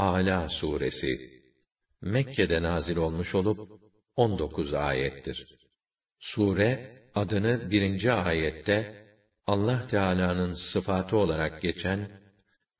Ala 0.00 0.48
suresi 0.48 1.40
Mekke'de 2.02 2.62
nazil 2.62 2.96
olmuş 2.96 3.34
olup 3.34 3.68
19 4.16 4.74
ayettir. 4.74 5.46
Sure 6.18 6.98
adını 7.14 7.70
birinci 7.70 8.12
ayette 8.12 9.06
Allah 9.46 9.86
Teala'nın 9.86 10.56
sıfatı 10.72 11.16
olarak 11.16 11.62
geçen 11.62 12.10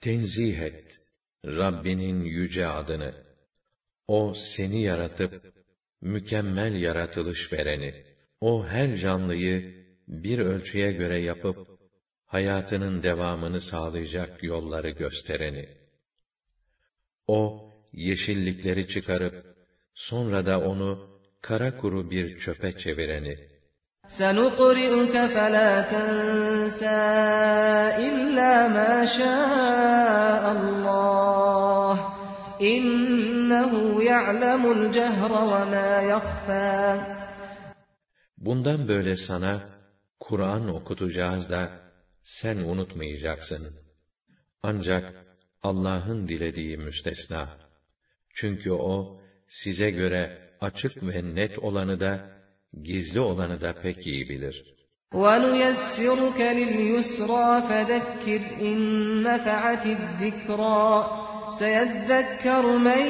Tenzih 0.00 0.58
et 0.58 1.00
Rabbinin 1.46 2.24
yüce 2.24 2.66
adını. 2.66 3.14
O 4.08 4.34
seni 4.56 4.82
yaratıp 4.82 5.44
mükemmel 6.02 6.74
yaratılış 6.74 7.52
vereni. 7.52 8.04
O 8.40 8.66
her 8.66 8.96
canlıyı 8.96 9.84
bir 10.08 10.38
ölçüye 10.38 10.92
göre 10.92 11.20
yapıp 11.20 11.74
hayatının 12.28 13.02
devamını 13.02 13.60
sağlayacak 13.60 14.42
yolları 14.42 14.90
göstereni. 14.90 15.68
O, 17.26 17.70
yeşillikleri 17.92 18.88
çıkarıp, 18.88 19.56
sonra 19.94 20.46
da 20.46 20.60
onu 20.60 21.20
kara 21.42 21.76
kuru 21.76 22.10
bir 22.10 22.38
çöpe 22.38 22.78
çevireni. 22.78 23.54
سَنُقْرِئُكَ 24.08 25.14
فَلَا 25.34 25.70
تَنْسَى 25.92 27.00
إِلَّا 28.08 28.52
مَا 28.76 28.94
شَاءَ 29.18 30.42
اللّٰهِ 30.56 31.96
إِنَّهُ 32.74 33.72
يَعْلَمُ 34.12 34.62
الْجَهْرَ 34.76 35.32
وَمَا 35.52 35.90
يَخْفَى 36.12 37.00
Bundan 38.38 38.88
böyle 38.88 39.16
sana 39.16 39.62
Kur'an 40.20 40.68
okutacağız 40.68 41.50
da 41.50 41.70
sen 42.28 42.56
unutmayacaksın. 42.56 43.62
Ancak 44.62 45.24
Allah'ın 45.62 46.28
dilediği 46.28 46.76
müstesna. 46.76 47.48
Çünkü 48.34 48.72
o, 48.72 49.20
size 49.48 49.90
göre 49.90 50.38
açık 50.60 51.02
ve 51.02 51.34
net 51.34 51.58
olanı 51.58 52.00
da, 52.00 52.30
gizli 52.82 53.20
olanı 53.20 53.60
da 53.60 53.74
pek 53.82 54.06
iyi 54.06 54.28
bilir. 54.28 54.74
وَنُيَسِّرُكَ 55.22 56.38
لِلْيُسْرَى 56.60 57.48
فَذَكِّرْ 57.68 58.42
اِنْ 58.68 58.78
نَفَعَتِ 59.28 59.84
الذِّكْرَى 59.98 60.86
سَيَذَّكَّرُ 61.60 62.64
مَنْ 62.88 63.04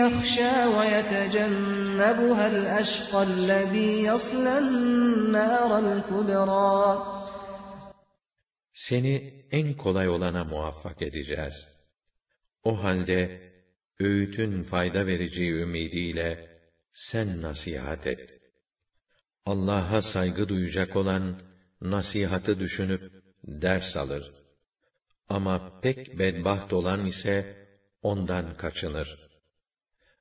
يَخْشَى 0.00 0.54
وَيَتَجَنَّبُهَا 0.76 2.46
الْأَشْقَى 2.54 3.20
الَّذ۪ي 3.22 3.90
يَصْلَى 4.10 4.58
النَّارَ 4.58 5.70
الْكُبْرَى 5.78 7.14
seni 8.87 9.45
en 9.51 9.67
kolay 9.73 10.09
olana 10.09 10.43
muvaffak 10.43 11.01
edeceğiz. 11.01 11.57
O 12.63 12.83
halde, 12.83 13.51
öğütün 13.99 14.63
fayda 14.63 15.07
vereceği 15.07 15.51
ümidiyle, 15.51 16.29
sen 16.93 17.41
nasihat 17.41 18.07
et. 18.07 18.29
Allah'a 19.45 20.01
saygı 20.01 20.49
duyacak 20.49 20.95
olan, 20.95 21.41
nasihatı 21.81 22.59
düşünüp, 22.59 23.03
ders 23.43 23.97
alır. 23.97 24.31
Ama 25.29 25.79
pek 25.81 26.19
bedbaht 26.19 26.73
olan 26.73 27.05
ise, 27.05 27.67
ondan 28.01 28.57
kaçınır. 28.57 29.29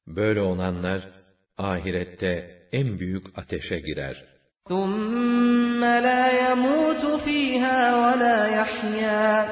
Böyle 0.07 0.41
olanlar, 0.41 1.13
ahirette 1.59 2.63
en 2.73 2.99
büyük 2.99 3.39
ateşe 3.39 3.79
girer. 3.79 4.25
ثُمَّ 4.65 5.58
لَا 6.08 6.24
يَمُوتُ 6.44 7.04
ف۪يهَا 7.26 7.80
وَلَا 8.04 8.38
يَحْيَا 8.60 9.48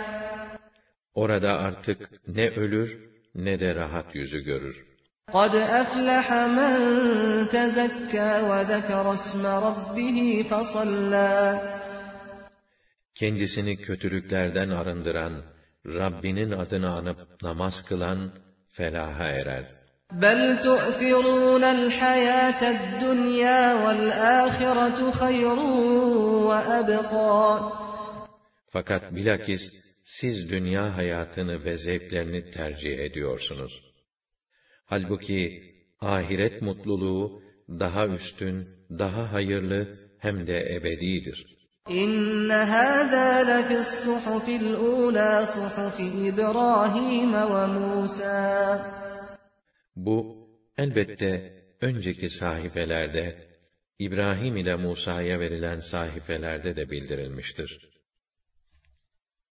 Orada 1.14 1.52
artık 1.52 2.28
ne 2.28 2.50
ölür, 2.50 3.00
ne 3.36 3.60
de 3.60 3.76
rahat 3.76 4.16
yüzü 4.16 4.40
görür. 4.40 4.86
قَدْ 5.28 5.54
أَفْلَحَ 5.82 6.28
مَنْ 6.60 6.76
تَزَكَّى 7.56 8.30
وَذَكَرَ 8.50 9.06
اسْمَ 9.20 9.44
رَبِّهِ 9.68 10.18
فَصَلَّى 10.50 11.60
Kendisini 13.16 13.78
kötülüklerden 13.78 14.70
arındıran, 14.70 15.44
Rabbinin 15.86 16.52
adını 16.52 16.94
anıp 16.94 17.42
namaz 17.44 17.74
kılan, 17.90 18.32
felaha 18.68 19.28
erer. 19.28 19.75
بل 20.13 20.59
تؤثرون 20.63 21.65
الحياة 21.65 22.63
الدنيا 22.71 23.75
والآخرة 23.75 25.11
خير 25.11 25.59
وأبقى 26.49 27.73
Fakat 28.73 29.15
bilakis 29.15 29.61
siz 30.05 30.51
dünya 30.51 30.97
hayatını 30.97 31.65
ve 31.65 31.77
zevklerini 31.77 32.51
tercih 32.51 32.99
ediyorsunuz. 32.99 33.73
Halbuki 34.87 35.63
ahiret 36.01 36.63
mutluluğu 36.63 37.43
daha 37.69 38.07
üstün, 38.07 38.69
daha 38.91 39.33
hayırlı 39.33 39.99
hem 40.19 40.47
de 40.47 40.75
ebedidir. 40.75 41.47
İnne 41.89 42.55
hâzâ 42.55 43.35
lefis 43.35 43.87
suhufil 44.05 44.75
ula 44.75 45.47
suhufi 45.47 46.27
İbrahim 46.29 47.33
ve 47.33 47.67
Musa. 47.67 49.07
Bu, 49.97 50.49
elbette 50.79 51.53
önceki 51.81 52.31
sahifelerde, 52.31 53.47
İbrahim 53.99 54.57
ile 54.57 54.77
Musa'ya 54.77 55.41
verilen 55.41 55.81
sahifelerde 55.91 56.77
de 56.77 56.91
bildirilmiştir. 56.91 57.96